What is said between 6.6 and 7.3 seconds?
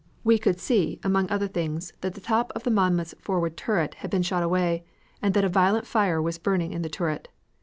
in the turret.